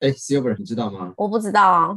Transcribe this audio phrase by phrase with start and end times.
[0.00, 1.12] 哎，Silver，你知道吗？
[1.16, 1.96] 我不知道啊。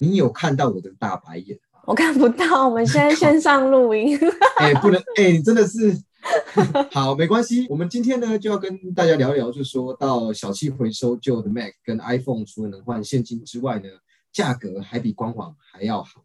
[0.00, 1.80] 你有看到我的大白眼吗？
[1.86, 2.68] 我看不到。
[2.68, 4.18] 我们现在 线上录音。
[4.58, 5.96] 哎，不能哎，你真的是
[6.90, 7.66] 好，没关系。
[7.68, 13.88] 我们今天呢就要跟大家聊一聊，就是说到小气回收旧的 Mac 跟 iPhone，除了能换现金之外呢，
[14.32, 16.24] 价格还比官网还要好。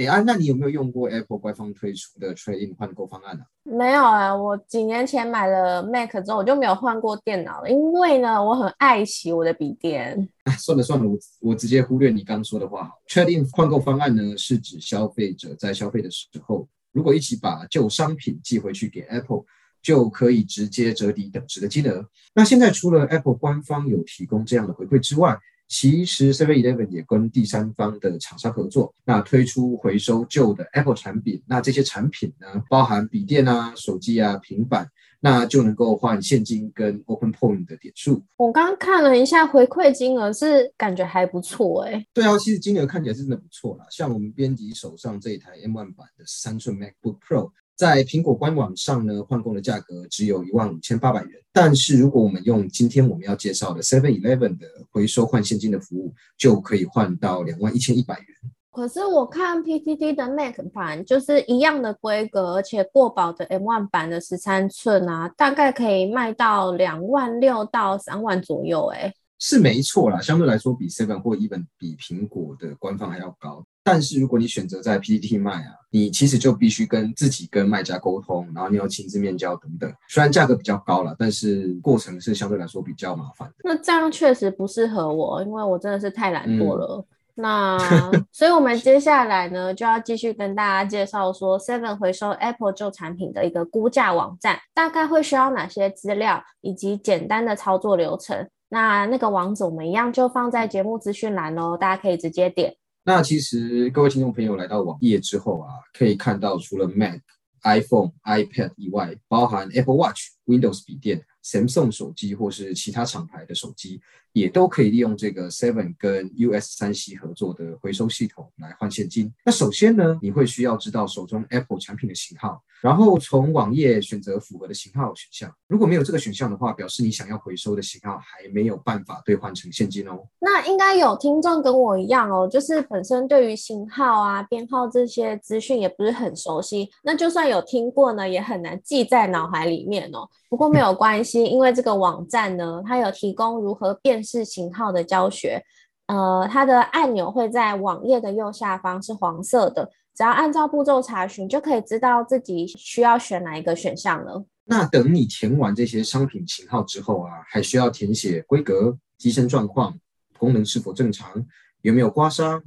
[0.00, 3.44] 哎啊，那你有没有用过 Apple 官方推出的 Trade-in 换购方案呢？
[3.64, 10.26] 没有啊，我几年前买了 Mac 之后，我就没有换过电脑了，因为呢，我很爱惜我的笔电。
[10.58, 12.90] 算了算了，我我直接忽略你刚说的话。
[13.08, 19.44] Trade-in 换购方案呢，是指消费者在消费的时候，如果一起把旧商品寄回去给 Apple，
[19.82, 22.06] 就可以直接折抵等值的金额。
[22.34, 25.38] 那现在除了 Apple 官方有提供这样的回馈之外，
[25.70, 31.40] 其实 Seven Eleven 也跟第三方的厂商合作，那推出回收旧的 Apple 产品。
[31.46, 38.20] 那这些产品呢，包含笔电啊、手机啊、平板，那就能够换现金跟 Open Point 的点数。
[38.36, 42.04] 我刚刚看了一下回馈金额，是感觉还不错哎。
[42.12, 43.86] 对啊，其实金额看起来是真的不错啦。
[43.90, 47.52] 像我们编辑手上这一台 M1 版的三寸 MacBook Pro。
[47.80, 51.32] 在苹果官网上呢，换购的价格只有一万五千八百元。
[51.50, 58.26] 但是如果我们用今天我们要介绍的 Seven Eleven 的回收换现金的服务，就可以换到两万一千一百元。
[58.70, 68.88] 可是我看 PTT 的 Mac 版就是一样的规格，而且过保的 M1 版的十三寸啊，大概可以卖到两万六到三万左右。
[68.88, 73.64] 哎，是没错啦，相对来说比 Seven 或 Even 比苹果的官方还要高。
[73.92, 79.92] 但是如果你选择在 PPT 卖啊，你其实就必须跟自己跟卖家沟通，然后你要亲自面交等等。
[80.08, 83.54] 虽然价格比较高了，但是过程是相对来说比较麻烦的。
[83.64, 87.04] 那这样确实不适合我，因为我真的是太懒惰了。
[87.34, 87.78] 那
[88.30, 98.48] 所以我们接下来呢，就要继续跟大家介绍说 Seven 回收 Apple 旧产品的一个估价网站，大概会需要哪些资料，以及简单的操作流程。
[98.68, 102.76] 那那个网址我们一样就放在节目资讯栏哦，大家可以直接点。
[103.04, 107.20] 那其实各位听众朋友来到网页之后啊，可以看到除了 Mac、
[107.62, 111.24] iPhone、iPad 以外，包含 Apple Watch、Windows 笔电。
[111.42, 113.98] Samsung 手机或是其他厂牌的手机，
[114.34, 119.32] 也都可以利用这个 Seven 跟 US 三 C 合作的回收系统来换现金。
[119.46, 125.52] 那首先呢，你会需要知道手中 Apple 产品的型号，然后从网页选择符合的型号选项。
[125.66, 130.18] 如果没有这个选项的话，表示你想要回收的型号还没有办法兑换成现金哦。
[130.38, 136.88] 那应该有听众跟我一样哦，就是本身对于型号啊、编号这些资讯也不是很熟悉。
[137.02, 140.28] 那就算有听过呢，也很难记在脑海里面哦。
[140.48, 141.40] 不过没有关系。
[141.50, 145.62] 因为这个网站呢，它有提供如何辨识型号的教学，
[146.06, 154.44] 呃，它的按钮会在网页的右下方是黄色的，只要按照步骤查询，就可以知道自己需要选哪一个选项了。
[154.64, 159.98] 那等你填完这些商品型号之后啊，还需要填写规格、机身状况、
[160.38, 161.44] 功能是否正常、
[161.82, 162.62] 有没有刮伤、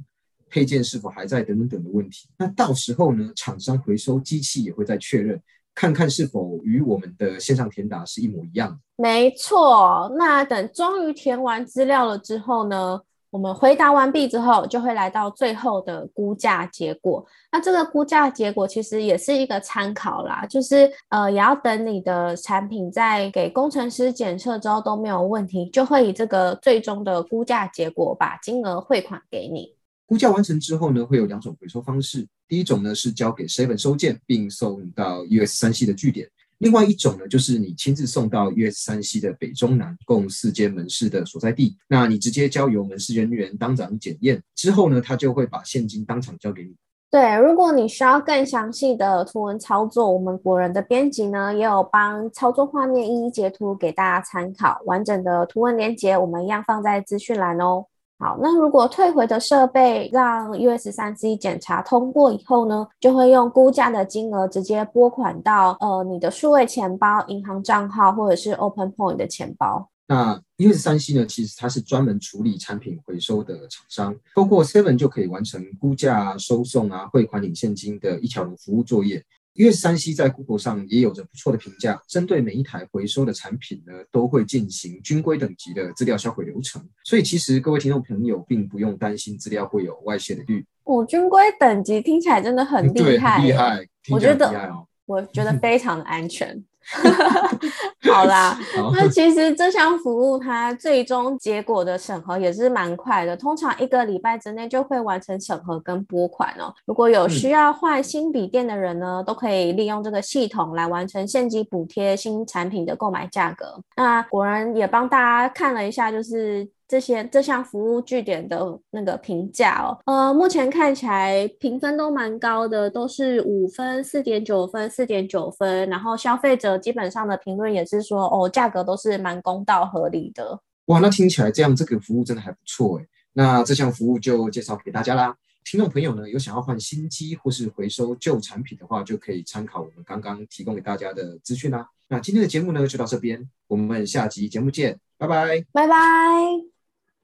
[0.50, 2.28] 配件是否还在等等等的问题。
[2.38, 5.40] 那到时候呢，厂商回收机器也会再确认。
[5.76, 8.78] 看看是否与我们的线上填答是一模一样的。
[8.94, 13.00] 没错，那等终于填完资料了之后呢，
[13.34, 17.26] 我们回答完毕之后，就会来到最后的估价结果。
[17.50, 29.74] 那这个估价结果其实也是一个参考啦，就是呃，也要等你的产品在给工程师检测之后都没有问题，就会以这个最终的估价结果把金额汇款给你。
[30.06, 32.24] 估价完成之后呢，会有两种回收方式。
[32.46, 36.28] 第一种呢是交给 Seven 收件，并送到 US 三 C 的据点；
[36.64, 41.76] 另外一种呢就是你亲自送到 US 三 C 的北中南共四间门市的所在地。
[41.88, 46.74] 那你直接交由门市人员当场检验之后呢，他就会把现金当场交给你。
[47.10, 57.84] 对，如果你需要更详细的图文操作，我们国人的编辑呢也有帮操作画面一一截图给大家参考，完整的图文连接我们一样放在资讯栏哦。
[58.24, 69.90] 好，那如果退回的设备让 US 三 C 检查通过以后呢，就会用估价的金额直接拨款到呃你的数位钱包、银行账号或者是 Open Point 的钱包。
[70.06, 79.22] 那 US 三 C 呢，其实它是专门处理产品回收的厂商，透过 Seven 就可以完成估价、收送啊、汇款、领现金的一条龙服务作业。
[79.54, 90.64] 因为山西在 Google 上也有着不错的评价，针对每一台回收的产品呢，都会进行军规等级的资料销毁流程，所以其实各位听众朋友并不用担心资料会有外泄的率。
[90.82, 96.62] 哦，军规等级听起来真的很厉害，厉害，我觉得我觉得非常的安全。
[98.12, 98.58] 好啦，
[98.92, 106.72] 那其实这项服务它最终结果的审核也是蛮快的，通常一个礼拜之内就会完成审核跟拨款哦。
[106.84, 113.80] 如果有需要换新笔电的人呢，都可以利用这个系统来完成现金补贴新产品的购买价格。
[113.96, 116.68] 那果然也帮大家看了一下，就是。
[116.86, 130.60] 这些这项服务据点的那个评价哦，呃，目前看起来评分都蛮高的，都是五分、四点九分、四点九分，然后消费者基本上的评论也是说，哦，价格都是蛮公道合理的。
[130.86, 133.06] 哇，那听起来这样这个服务真的还不错哎。
[133.32, 135.34] 那这项服务就介绍给大家啦。
[135.64, 141.88] 听众朋友呢，有想要换新机或是回收旧产品的话，就可以参考我们刚刚提供给大家的资讯啦。
[142.08, 146.73] 那今天的节目呢，就到这边，我们下集节目见，拜拜，拜拜。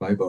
[0.01, 0.25] 拜拜。